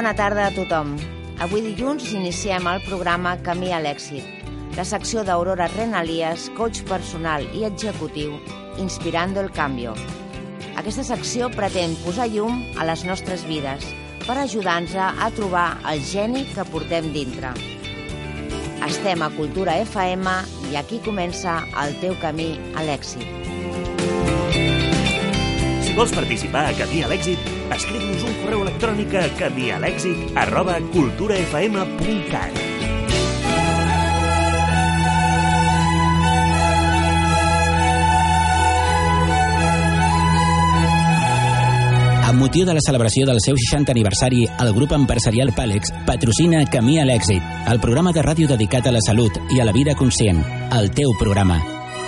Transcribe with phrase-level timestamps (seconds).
[0.00, 0.94] bona tarda a tothom.
[1.44, 4.24] Avui dilluns iniciem el programa Camí a l'èxit,
[4.72, 8.38] la secció d'Aurora Renalies, coach personal i executiu,
[8.80, 9.92] Inspirando el Cambio.
[10.80, 13.84] Aquesta secció pretén posar llum a les nostres vides
[14.24, 17.52] per ajudar-nos a trobar el geni que portem dintre.
[18.88, 20.32] Estem a Cultura FM
[20.72, 24.69] i aquí comença el teu camí a l'èxit.
[25.90, 32.60] Si vols participar a Camí a l'èxit, escriu-nos un correu electrònic a camialèxit arroba culturafm.cat.
[42.28, 47.00] Amb motiu de la celebració del seu 60 aniversari, el grup empresarial Pàlex patrocina Camí
[47.02, 50.38] a l'èxit, el programa de ràdio dedicat a la salut i a la vida conscient,
[50.70, 51.58] el teu programa.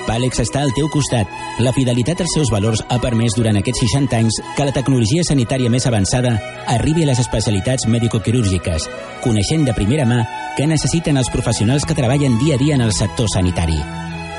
[0.06, 1.28] Pàlex està al teu costat.
[1.62, 5.70] La fidelitat als seus valors ha permès durant aquests 60 anys que la tecnologia sanitària
[5.70, 6.34] més avançada
[6.75, 8.89] arribi a les especialitats mèdico-quirúrgiques,
[9.23, 10.23] coneixent de primera mà
[10.56, 13.78] què necessiten els professionals que treballen dia a dia en el sector sanitari.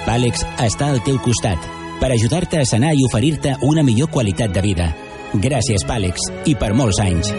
[0.04, 4.66] Pàlex està al teu costat per ajudar-te a sanar i oferir-te una millor qualitat de
[4.66, 4.92] vida.
[5.34, 7.32] Gràcies, Pàlex, i per molts anys.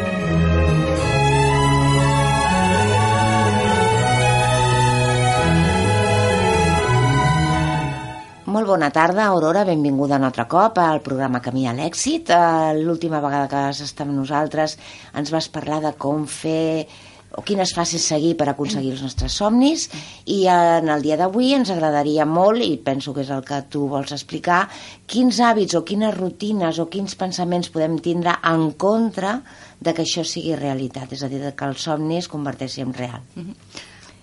[8.55, 12.29] Molt bona tarda, Aurora, benvinguda un altre cop al programa Camí a l'èxit.
[12.31, 14.77] Eh, L'última vegada que vas estar amb nosaltres
[15.19, 16.87] ens vas parlar de com fer
[17.35, 19.89] o quines fases seguir per aconseguir els nostres somnis
[20.31, 23.89] i en el dia d'avui ens agradaria molt, i penso que és el que tu
[23.91, 24.69] vols explicar,
[25.11, 29.41] quins hàbits o quines rutines o quins pensaments podem tindre en contra
[29.81, 33.27] de que això sigui realitat, és a dir, que el somni es converteixi en real.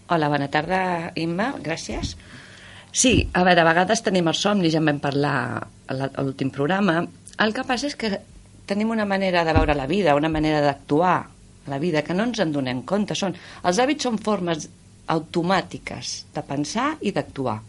[0.07, 2.15] Hola, bona tarda, Imma, gràcies.
[2.91, 5.35] Sí, a veure, a vegades tenim els somnis, ja en vam parlar
[5.87, 6.99] a l'últim programa.
[7.39, 8.11] El que passa és que
[8.67, 12.27] tenim una manera de veure la vida, una manera d'actuar a la vida que no
[12.27, 13.15] ens en donem compte.
[13.15, 14.67] Són, els hàbits són formes
[15.11, 17.59] automàtiques de pensar i d'actuar.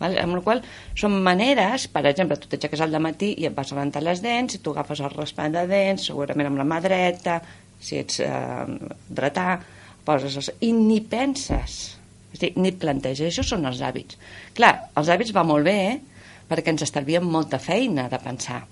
[0.00, 0.18] Vale?
[0.20, 0.60] Amb la qual
[0.98, 4.58] són maneres, per exemple, tu t'aixeques al matí i et vas a rentar les dents,
[4.58, 7.38] i tu agafes el raspall de dents, segurament amb la mà dreta,
[7.80, 8.66] si ets eh,
[9.08, 9.60] dretà,
[10.06, 11.96] poses i ni penses,
[12.32, 14.18] és dir, ni et planteges, això són els hàbits.
[14.56, 16.24] Clar, els hàbits va molt bé, eh?
[16.46, 18.62] perquè ens estalvien molta feina de pensar.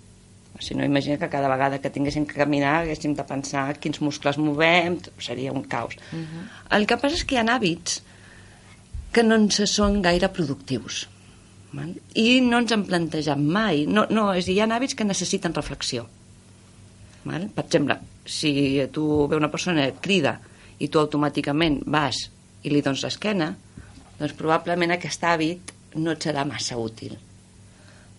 [0.62, 4.38] Si no, imagina que cada vegada que tinguéssim que caminar haguéssim de pensar quins muscles
[4.38, 5.96] movem, seria un caos.
[6.12, 6.44] Uh -huh.
[6.76, 8.02] El que passa és que hi ha hàbits
[9.12, 11.08] que no ens són gaire productius.
[12.14, 13.86] I no ens han plantejat mai.
[13.86, 16.06] No, no, és dir, hi ha hàbits que necessiten reflexió.
[17.24, 20.40] Per exemple, si tu ve una persona et crida
[20.78, 22.30] i tu automàticament vas
[22.64, 23.52] i li dones l'esquena,
[24.18, 27.14] doncs probablement aquest hàbit no et serà massa útil.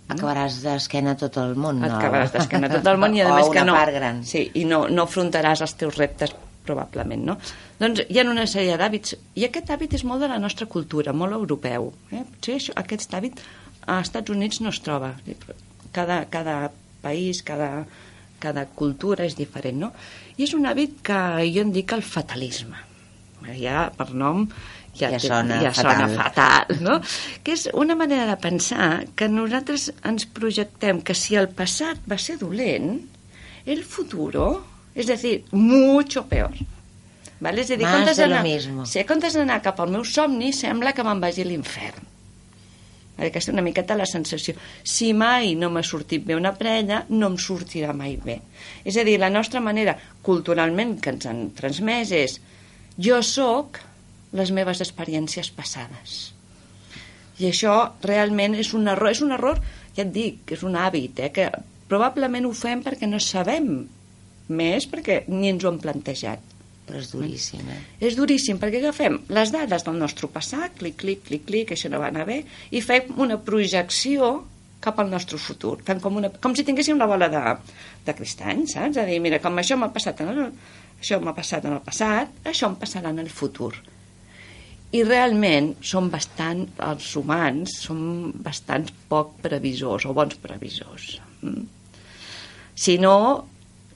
[0.06, 1.82] Acabaràs d'esquena a tot el món.
[1.82, 1.90] No?
[1.90, 3.74] acabaràs d'esquena a tot el món i a o més que no...
[3.78, 4.22] part gran.
[4.28, 6.36] Sí, i no, no afrontaràs els teus reptes
[6.66, 7.36] probablement, no?
[7.82, 11.14] Doncs hi ha una sèrie d'hàbits, i aquest hàbit és molt de la nostra cultura,
[11.14, 11.92] molt europeu.
[12.12, 12.24] Eh?
[12.32, 13.42] Potser això, aquest hàbit
[13.86, 15.14] als Estats Units no es troba.
[15.94, 16.58] Cada, cada
[17.04, 17.86] país, cada,
[18.42, 19.92] cada cultura és diferent, no?
[20.38, 22.82] I és un hàbit que jo en dic el fatalisme.
[23.60, 24.48] Ja per nom
[24.96, 26.16] ja, Ja sona ja sona fatal.
[26.16, 27.00] fatal, no?
[27.44, 32.18] Que és una manera de pensar que nosaltres ens projectem que si el passat va
[32.18, 33.02] ser dolent,
[33.66, 34.64] el futuro,
[34.96, 36.56] és a dir, mucho peor.
[37.40, 37.62] ¿Vale?
[37.62, 38.88] És a dir, comptes d'anar-.
[38.88, 42.12] Si comptes d'anar cap al meu somni, sembla que me'n vagi a l'infern.
[43.16, 44.56] Aquesta és una miqueta la sensació.
[44.84, 48.42] Si mai no m'ha sortit bé una prella, no em sortirà mai bé.
[48.84, 52.40] És a dir, la nostra manera, culturalment, que ens han transmès és
[52.98, 53.82] jo sóc
[54.36, 56.36] les meves experiències passades.
[57.40, 59.60] I això realment és un error, és un error,
[59.96, 61.50] ja et dic, és un hàbit, eh, que
[61.90, 63.70] probablement ho fem perquè no sabem
[64.48, 66.54] més, perquè ni ens ho hem plantejat.
[66.86, 67.80] Però és duríssim, eh?
[68.00, 72.02] És duríssim, perquè agafem les dades del nostre passat, clic, clic, clic, clic, això no
[72.02, 74.46] va anar bé, i fem una projecció
[74.86, 75.80] cap al nostre futur.
[75.88, 77.42] Fem com, una, com si tinguéssim la bola de,
[78.06, 79.00] de cristall, saps?
[79.02, 80.44] A dir, mira, com això m'ha passat en el,
[81.00, 83.74] això m'ha passat en el passat, això em passarà en el futur.
[84.96, 91.18] I realment som bastant, els humans, som bastant poc previsors o bons previsors.
[91.42, 91.66] Mm?
[92.76, 93.18] Si no,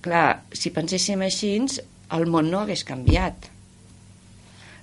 [0.03, 1.53] clar, si penséssim així,
[2.15, 3.47] el món no hagués canviat.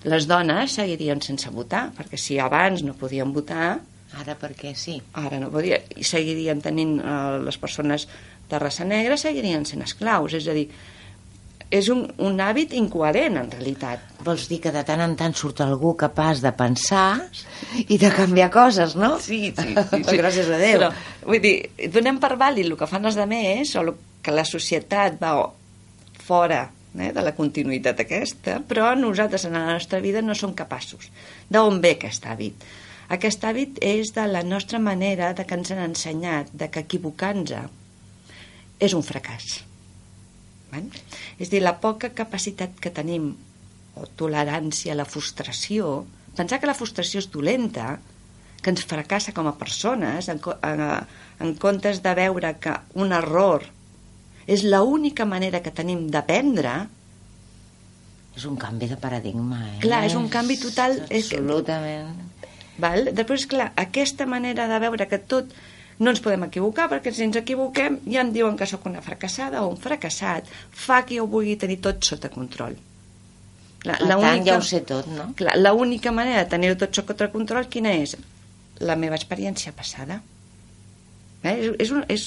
[0.06, 3.76] Les dones seguirien sense votar, perquè si abans no podien votar,
[4.16, 4.94] Ara perquè sí.
[5.18, 8.06] ara no podia, i seguirien tenint eh, les persones
[8.48, 10.36] de raça negra, seguirien sent esclaus.
[10.38, 10.68] És a dir,
[11.70, 14.02] és un, un hàbit incoherent, en realitat.
[14.26, 17.26] Vols dir que de tant en tant surt algú capaç de pensar
[17.86, 19.16] i de canviar coses, no?
[19.22, 20.02] Sí, sí, sí.
[20.08, 20.18] sí.
[20.20, 20.78] Gràcies a Déu.
[20.78, 20.92] Però,
[21.26, 21.56] vull dir,
[21.94, 23.92] donem per vàlid el que fan els altres o el
[24.22, 25.34] que la societat va
[26.26, 26.62] fora
[26.98, 31.10] eh, de la continuïtat aquesta, però nosaltres en la nostra vida no som capaços.
[31.50, 32.66] D'on ve aquest hàbit?
[33.14, 37.54] Aquest hàbit és de la nostra manera de que ens han ensenyat de que equivocar-nos
[38.82, 39.62] és un fracàs.
[40.76, 40.88] Val?
[41.40, 43.32] És dir, la poca capacitat que tenim
[43.96, 46.04] o tolerància a la frustració,
[46.36, 47.96] pensar que la frustració és dolenta,
[48.62, 50.82] que ens fracassa com a persones, en, en,
[51.40, 53.64] en comptes de veure que un error
[54.46, 56.86] és l'única manera que tenim d'aprendre,
[58.36, 59.78] És un canvi de paradigma, eh?
[59.80, 62.18] Clar, és un canvi total, és que- Absolutament.
[62.76, 63.06] Val?
[63.16, 65.54] Després, clar, aquesta manera de veure que tot
[65.98, 69.62] no ens podem equivocar, perquè si ens equivoquem ja em diuen que sóc una fracassada
[69.64, 72.76] o un fracassat, fa que jo vulgui tenir tot sota control.
[73.86, 75.30] La, Per tant, ja ho sé tot, no?
[75.62, 78.16] L'única manera de tenir-ho tot sota control, quina és?
[78.82, 80.18] La meva experiència passada.
[81.42, 81.54] Eh?
[81.54, 82.26] És, és, un, és,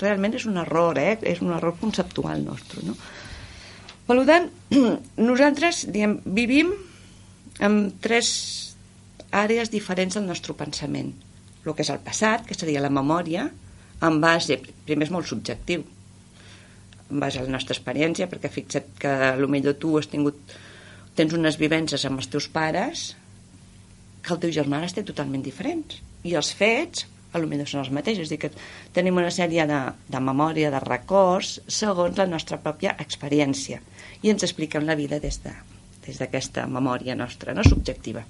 [0.00, 1.16] realment és un error, eh?
[1.26, 2.96] és un error conceptual nostre, no?
[4.06, 4.48] Per tant,
[5.30, 6.72] nosaltres diem, vivim
[7.62, 8.30] en tres
[9.32, 11.12] àrees diferents del nostre pensament.
[11.64, 13.46] El que és el passat, que seria la memòria,
[14.02, 15.84] en base, primer és molt subjectiu,
[17.12, 19.14] en base a la nostra experiència, perquè fixa't que
[19.44, 20.56] potser tu has tingut,
[21.14, 23.12] tens unes vivències amb els teus pares
[24.22, 26.00] que el teu germà les té totalment diferents.
[26.24, 28.26] I els fets, a lo millor són els mateixos.
[28.26, 28.52] És dir, que
[28.94, 33.82] tenim una sèrie de, de memòria, de records, segons la nostra pròpia experiència.
[34.22, 35.54] I ens expliquem la vida des de
[36.02, 38.24] des d'aquesta memòria nostra, no subjectiva.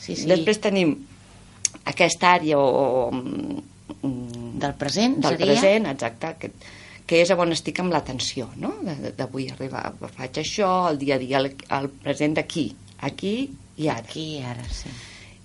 [0.00, 0.28] Sí, sí.
[0.30, 0.94] Després tenim
[1.84, 4.10] aquesta àrea o, o
[4.60, 5.46] Del present, del seria?
[5.54, 6.50] present, exacte, que,
[7.08, 8.74] que és on estic amb l'atenció, no?
[8.86, 9.86] De- D'avui arribar,
[10.16, 12.68] faig això, el dia a dia, el, el present d'aquí,
[13.08, 13.34] aquí
[13.80, 14.92] i ara, Aquí i ara, sí.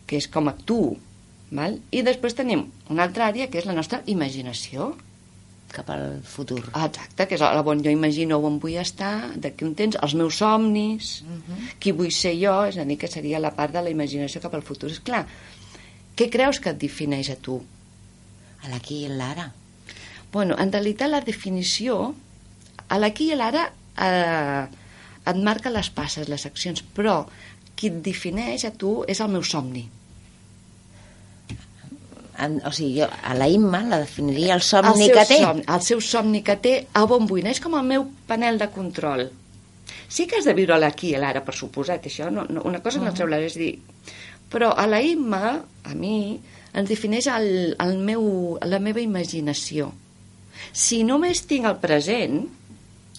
[0.07, 0.95] que és com actuo.
[1.55, 1.77] Val?
[1.95, 4.93] I després tenim una altra àrea que és la nostra imaginació.
[5.75, 6.61] Cap al futur.
[6.71, 10.37] Exacte, que és el on jo imagino on vull estar, d'aquí un temps, els meus
[10.39, 11.23] somnis,
[11.79, 14.53] qui vull ser jo, és a dir, que seria la part de la imaginació cap
[14.55, 14.91] al futur.
[14.93, 15.23] És clar,
[16.15, 17.59] què creus que et defineix a tu?
[18.63, 19.49] A l'aquí i l'ara.
[20.33, 22.13] Bueno, en realitat la definició,
[22.89, 23.67] a l'aquí i l'ara
[23.97, 24.63] eh,
[25.25, 27.21] et marca les passes, les accions, però
[27.75, 29.85] qui et defineix a tu és el meu somni.
[32.35, 35.37] En, o sigui, jo a la Imma la definiria el somni el seu que té.
[35.39, 37.53] Somni, el seu somni que té a on vull anar.
[37.55, 39.29] És com el meu panel de control.
[40.11, 42.27] Sí que has de viure l'aquí i l'ara, per suposat, això.
[42.31, 43.15] No, no, una cosa no Mm.
[43.15, 43.79] treu l'altra, és dir...
[44.55, 46.39] Però a la Imma, a mi,
[46.75, 47.49] ens defineix el,
[47.83, 48.23] el meu,
[48.63, 49.89] la meva imaginació.
[50.71, 52.45] Si només tinc el present,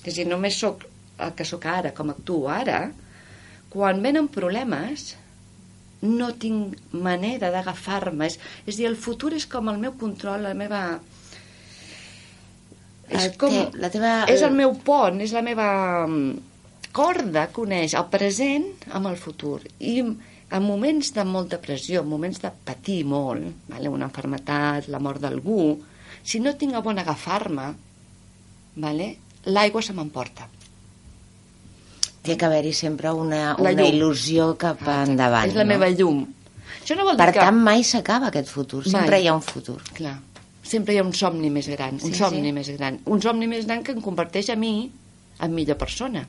[0.03, 0.87] que si només sóc
[1.21, 2.87] el que sóc ara, com actuo ara,
[3.73, 5.11] quan venen problemes,
[6.07, 8.29] no tinc manera d'agafar-me.
[8.31, 10.83] És, és dir, el futur és com el meu control, la meva...
[13.09, 15.69] És, El com, te- la teva- és el meu pont, és la meva
[16.09, 16.33] mm,
[16.97, 19.61] corda que uneix el present amb el futur.
[19.79, 20.01] I
[20.51, 23.89] en moments de molta pressió, en moments de patir molt, vale?
[23.91, 25.77] una enfermetat, la mort d'algú,
[26.23, 27.73] si no tinc a bon agafar-me,
[28.77, 29.09] vale?
[29.47, 30.49] l'aigua se m'emporta.
[32.27, 35.47] Té que haver-hi sempre una, una il·lusió cap endavant.
[35.51, 35.71] És la no?
[35.75, 36.25] meva llum.
[36.81, 37.45] Això no vol Per dir que...
[37.45, 38.83] tant, mai s'acaba aquest futur.
[38.87, 39.23] Sempre Mai.
[39.23, 39.77] hi ha un futur.
[39.95, 40.17] Clar,
[40.67, 42.55] sempre hi ha un somni més gran, un Sí, somni sí.
[42.55, 42.99] més gran.
[43.07, 44.91] Un somni més gran que em converteix a mi
[45.43, 46.25] en millor persona.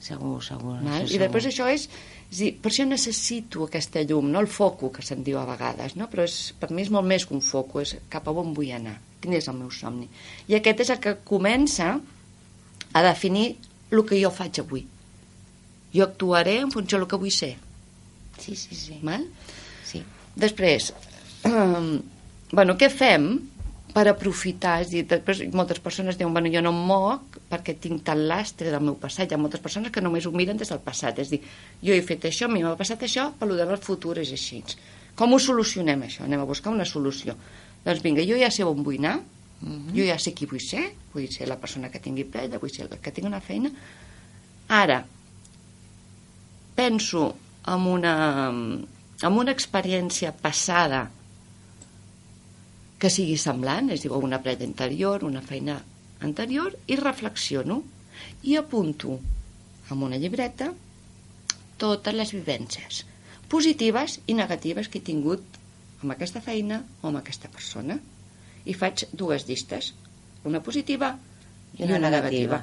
[0.00, 0.78] Segur, segur.
[0.80, 1.04] Val?
[1.12, 1.84] I després això és...
[2.30, 5.96] és dir, per això necessito aquesta llum, no el foco que se'n diu a vegades,
[6.00, 6.08] no?
[6.08, 8.72] però és, per mi és molt més que un foco, és cap a on vull
[8.72, 10.08] anar, quin és el meu somni.
[10.48, 11.92] I aquest és el que comença
[12.92, 13.52] a definir
[13.90, 14.86] el que jo faig avui.
[15.92, 17.56] Jo actuaré en funció del que vull ser.
[18.40, 19.00] Sí, sí, sí.
[19.04, 19.26] Val?
[19.84, 20.00] sí.
[20.40, 20.92] Després,
[21.44, 21.98] um,
[22.56, 23.34] bueno, què fem
[23.94, 24.78] per aprofitar?
[24.82, 28.22] És a dir, després moltes persones diuen, bueno, jo no em moc perquè tinc tant
[28.30, 29.30] lastre del meu passat.
[29.30, 31.18] Hi ha moltes persones que només ho miren des del passat.
[31.22, 31.42] És dir,
[31.82, 34.62] jo he fet això, a mi m'ha passat això, per tant el futur és així.
[35.18, 36.24] Com ho solucionem, això?
[36.24, 37.36] Anem a buscar una solució.
[37.84, 39.18] Doncs vinga, jo ja sé on vull anar,
[39.60, 42.86] jo ja sé qui vull ser, vull ser la persona que tingui plena, vull ser
[42.86, 43.70] el que tingui una feina.
[44.72, 45.02] Ara,
[46.76, 47.24] penso
[47.68, 48.14] en una,
[48.48, 51.08] en una experiència passada
[53.00, 55.78] que sigui semblant, és a dir, una prèvia anterior, una feina
[56.20, 57.80] anterior, i reflexiono
[58.44, 59.16] i apunto
[59.90, 60.68] amb una llibreta
[61.80, 63.04] totes les vivències
[63.50, 65.58] positives i negatives que he tingut
[66.00, 67.96] amb aquesta feina o amb aquesta persona.
[68.64, 69.92] I faig dues llistes,
[70.44, 71.16] una positiva
[71.78, 72.60] I una negativa.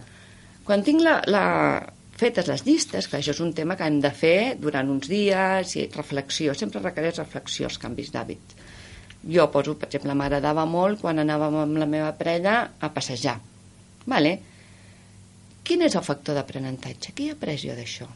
[0.68, 1.44] Quan tinc la, la,
[2.20, 5.76] fetes les llistes, que això és un tema que hem de fer durant uns dies,
[5.80, 8.56] i reflexió, sempre requereix reflexió, els canvis d'hàbit.
[9.28, 13.36] Jo poso, per exemple, m'agradava molt quan anàvem amb la meva parella a passejar.
[14.08, 14.38] Vale?
[15.68, 17.12] Quin és el factor d'aprenentatge?
[17.12, 18.08] Què he après jo d'això?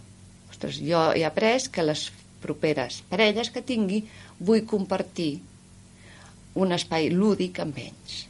[0.52, 2.06] Ostres, jo he après que les
[2.42, 4.02] properes parelles que tingui
[4.40, 5.34] vull compartir
[6.62, 8.22] un espai lúdic amb ells.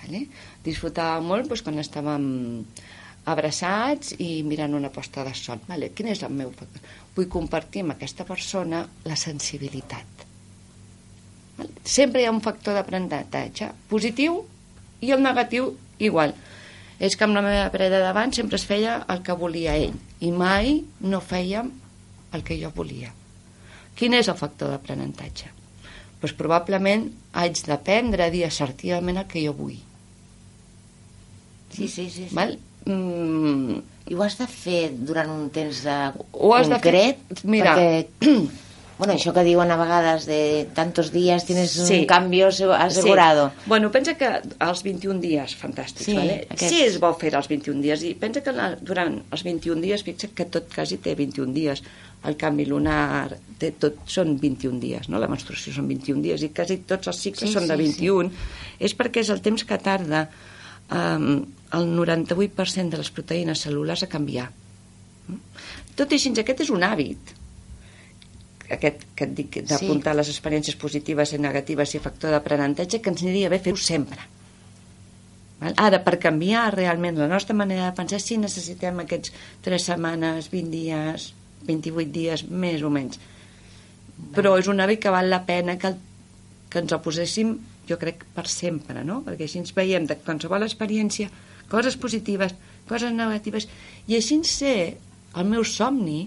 [0.00, 0.24] Vale?
[0.64, 2.26] Disfrutava molt doncs, quan estàvem
[3.30, 5.62] abraçats i mirant una posta de sol.
[5.68, 5.92] Vale?
[5.94, 6.82] Quin és el meu factor?
[7.14, 10.29] Vull compartir amb aquesta persona la sensibilitat.
[11.84, 14.40] Sempre hi ha un factor d'aprenentatge positiu
[15.00, 16.34] i el negatiu igual.
[17.00, 20.30] És que amb la meva parella davant sempre es feia el que volia ell i
[20.32, 21.70] mai no fèiem
[22.36, 23.12] el que jo volia.
[23.96, 25.48] Quin és el factor d'aprenentatge?
[26.20, 29.78] Pues probablement haig d'aprendre a dir assertivament el que jo vull.
[31.72, 32.26] Sí, sí, sí.
[32.28, 32.34] sí.
[32.36, 32.58] Val?
[32.84, 33.78] Mm,
[34.10, 35.96] I ho has de fer durant un temps de
[36.32, 37.20] Ho has de concret?
[37.28, 37.74] fer- mira.
[37.76, 38.48] Perquè,
[39.00, 42.00] bueno, això que diuen a vegades de tantos dies tienes Sí.
[42.02, 43.48] un cambio asegurado.
[43.56, 43.62] Sí.
[43.66, 44.28] Bueno, pensa que
[44.60, 46.46] els 21 dies, fantàstics, Sí, vale?
[46.50, 46.68] aquests.
[46.68, 50.04] sí és bo fer els 21 dies, i pensa que la, durant els 21 dies,
[50.04, 51.82] fixa que tot quasi té 21 dies,
[52.28, 55.18] el canvi lunar, té, tot són 21 dies, no?
[55.18, 58.30] la menstruació són 21 dies, i quasi tots els cicles Sí, són de sí, 21,
[58.78, 60.26] és perquè és el temps que tarda
[60.92, 64.50] um, el 98% de les proteïnes cel·lulars a canviar.
[65.28, 65.38] Mm?
[65.96, 67.32] Tot i així, aquest és un hàbit,
[68.76, 73.24] aquest que et dic d'apuntar les experiències positives i negatives i factor d'aprenentatge que ens
[73.24, 74.20] aniria bé fer-ho sempre.
[75.60, 75.74] Val?
[75.76, 79.34] Ara, per canviar realment la nostra manera de pensar, sí necessitem aquests
[79.66, 81.26] 3 setmanes, 20 dies,
[81.68, 83.20] 28 dies, més o menys.
[84.36, 86.00] Però és un hàbit que val la pena que, el,
[86.72, 87.54] que ens el poséssim,
[87.88, 89.20] jo crec, per sempre, no?
[89.26, 91.28] Perquè així ens veiem de qualsevol experiència,
[91.70, 92.54] coses positives,
[92.88, 93.68] coses negatives,
[94.08, 94.74] i així sé
[95.36, 96.24] el meu somni,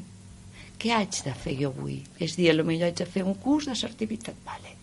[0.83, 2.01] què haig de fer jo avui?
[2.19, 4.73] És dir, potser haig de fer un curs d'assertivitat, vale.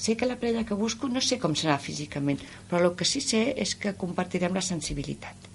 [0.00, 2.38] Sé que la parella que busco no sé com serà físicament,
[2.70, 5.48] però el que sí sé és que compartirem la sensibilitat.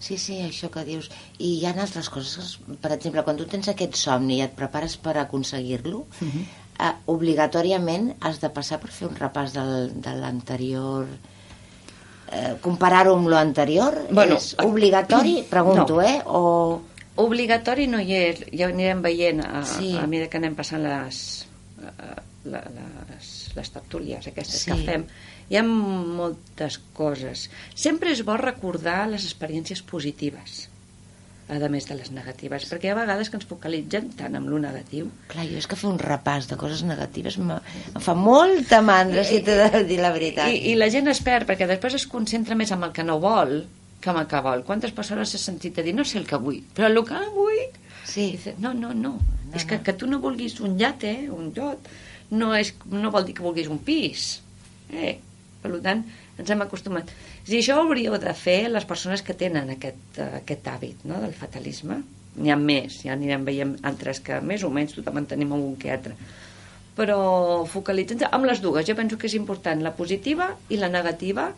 [0.00, 1.08] Sí, sí, això que dius.
[1.42, 4.94] I hi ha altres coses, per exemple, quan tu tens aquest somni i et prepares
[4.96, 6.30] per aconseguir-lo, uh Mhm.
[6.30, 6.44] -huh.
[6.86, 11.06] eh, obligatòriament has de passar per fer un repàs del, de l'anterior...
[12.30, 16.02] Eh, comparar-ho amb l'anterior Bueno, és obligatori, pregunto, no.
[16.02, 16.20] eh?
[16.26, 16.82] O...
[17.18, 19.94] Obligatori no hi és, ja ho anirem veient a, Sí.
[19.98, 21.46] a mesura que anem passant les,
[21.82, 22.14] eh,
[22.52, 22.62] la,
[23.10, 24.70] les, les tertúlies aquestes Sí.
[24.70, 25.06] que fem.
[25.50, 27.48] Hi ha moltes coses.
[27.74, 30.68] Sempre és bo recordar les experiències positives,
[31.48, 34.58] a més de les negatives, perquè hi ha vegades que ens focalitzem tant en lo
[34.60, 37.56] negatiu Clar, jo és que fer un repàs de coses negatives me-
[37.94, 40.50] em fa molta mandra, si t'he de dir la veritat.
[40.52, 43.16] I, I la gent es perd perquè després es concentra més en el que no
[43.18, 43.64] vol
[44.00, 44.64] que vol.
[44.64, 47.64] Quantes persones s'ha sentit a dir no sé el que vull, però el que vull...
[48.08, 48.30] Sí.
[48.32, 49.18] Dice, no, no, no.
[49.18, 51.90] no és que, que tu no vulguis un llate, un llot,
[52.30, 54.38] no, és, no vol dir que vulguis un pis.
[54.88, 55.18] Eh?
[55.60, 56.04] Per tant,
[56.38, 57.10] ens hem acostumat.
[57.42, 61.04] És dir, això ho hauríeu de fer les persones que tenen aquest, eh, aquest hàbit
[61.10, 61.20] no?
[61.20, 62.00] del fatalisme.
[62.38, 65.74] N'hi ha més, ja anirem veient altres que més o menys tothom en tenim algun
[65.80, 66.14] que altre.
[66.98, 67.18] Però
[67.70, 71.50] focalitzant amb les dues, jo penso que és important la positiva i la negativa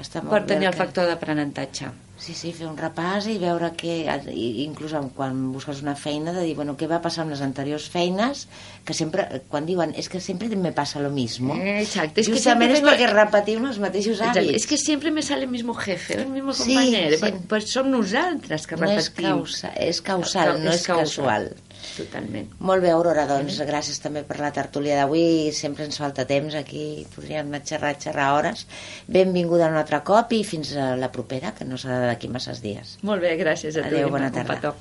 [0.00, 1.88] Està molt per tenir el que- factor d'aprenentatge.
[2.18, 3.92] Sí, sí, fer un repàs i veure què...
[4.34, 7.88] i Inclús quan busques una feina, de dir, bueno, què va passar amb les anteriors
[7.88, 8.48] feines,
[8.84, 11.54] que sempre, quan diuen, és que sempre me passa lo mismo.
[11.54, 14.40] Eh, exacte, és que Justament sempre és perquè repetim els mateixos Exacte.
[14.40, 14.56] hàbits.
[14.56, 17.18] És que sempre me sale el mismo jefe, el mismo Sí, compañero.
[17.18, 17.32] sí.
[17.48, 19.30] Pues som nosaltres que no és, repetim.
[19.30, 21.52] causa, és causal, no és, casual.
[21.96, 22.50] Totalment.
[22.60, 25.50] Molt bé, Aurora, doncs gràcies també per la tertúlia d'avui.
[25.56, 28.66] Sempre ens falta temps aquí, podríem xerrar, xerrar hores.
[29.06, 32.98] Benvinguda un altre cop i fins a la propera, que no serà d'aquí masses dies.
[33.02, 33.94] Molt bé, gràcies a tu.
[33.94, 34.54] Adéu, bona un tarda.
[34.54, 34.76] petó.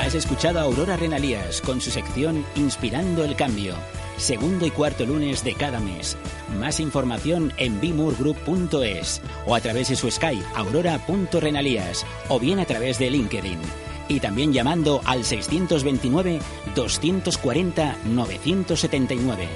[0.00, 3.74] Has escuchado a Aurora Renalías con su sección Inspirando el Cambio.
[4.18, 6.16] Segundo y cuarto lunes de cada mes.
[6.58, 12.98] Más información en bimurgroup.es o a través de su Skype aurora.renalías o bien a través
[12.98, 13.60] de LinkedIn.
[14.08, 16.40] Y también llamando al 629
[16.74, 19.48] 240 979.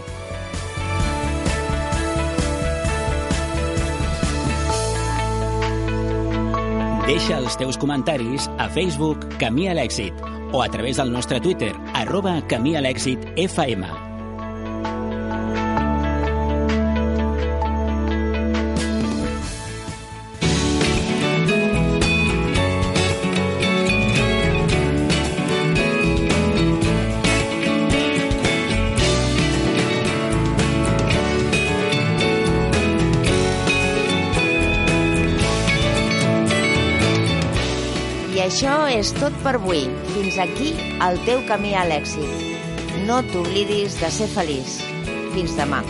[7.07, 12.77] Deixa els teus comentaris a Facebook Camí o a través del nostre Twitter arroba Camí
[12.77, 14.02] a.
[38.53, 39.87] això és tot per avui.
[40.13, 40.75] Fins aquí
[41.07, 43.01] el teu camí a l'èxit.
[43.09, 44.79] No t'oblidis de ser feliç.
[45.33, 45.81] Fins demà.